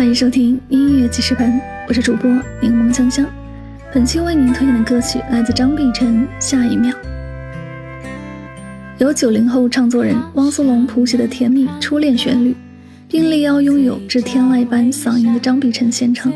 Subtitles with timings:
[0.00, 2.30] 欢迎收听音乐记事本，我是主播
[2.62, 3.26] 柠檬香香。
[3.92, 6.90] 本期为您推荐的歌曲来自张碧晨，《下一秒》。
[8.96, 12.56] 由九零后唱作人汪苏泷谱写的甜蜜初恋旋律，
[13.08, 16.32] 并力邀拥有至天籁般嗓音的张碧晨献唱。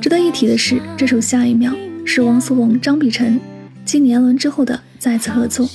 [0.00, 1.70] 值得一提的是，这首《下一秒》
[2.06, 3.38] 是汪苏泷、张碧晨
[3.84, 5.68] 继年轮之后的再次合作，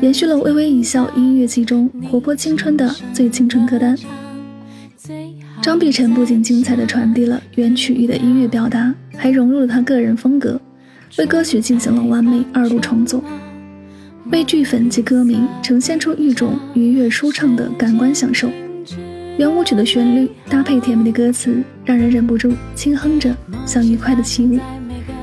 [0.00, 3.96] 延续了《微微一笑》音乐季中活泼青春的最青春歌单。
[5.62, 10.60] 张碧晨不仅精彩地传递了原曲意的音乐表达，还融入了他个人风格，
[11.18, 13.22] 为歌曲进行了完美二度创作，
[14.30, 18.50] 为剧粉及歌迷呈现出一种愉悦舒畅的感官享受。
[19.38, 24.58] 圆舞曲的旋律搭配甜美的歌词，让人忍不住轻哼着，像愉快的起舞。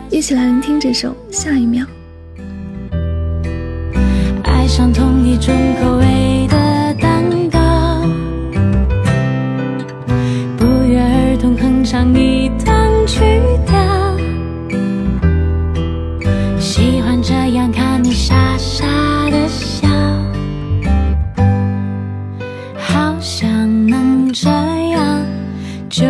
[0.10, 1.86] 一起来聆听这首《下一秒》。
[4.44, 6.07] 爱上同一种口味
[11.98, 13.24] 唱一段曲
[13.66, 13.76] 调，
[16.60, 18.86] 喜欢这样看你傻傻
[19.32, 19.88] 的笑，
[22.78, 23.50] 好想
[23.88, 25.26] 能这样
[25.90, 26.06] 就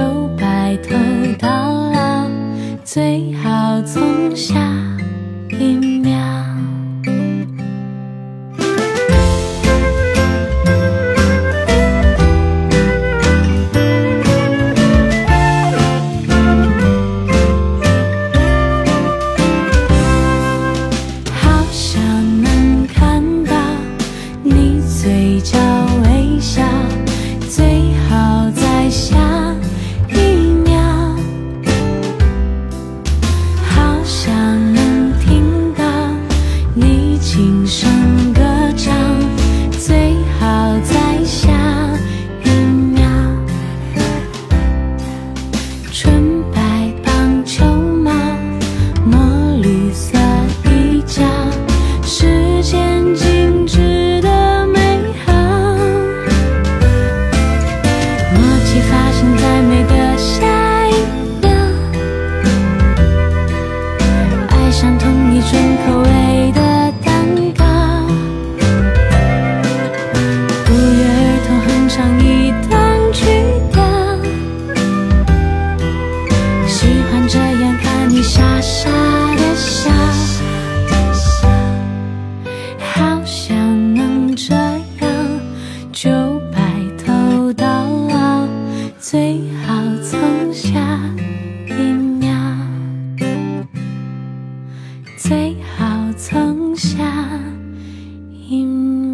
[98.68, 99.07] Ding.